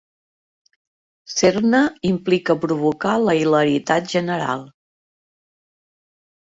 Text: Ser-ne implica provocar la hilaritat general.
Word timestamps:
Ser-ne 1.33 1.83
implica 2.13 2.57
provocar 2.65 3.15
la 3.27 3.39
hilaritat 3.43 4.13
general. 4.17 4.69